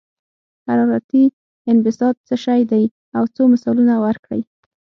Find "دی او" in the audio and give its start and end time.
2.71-3.23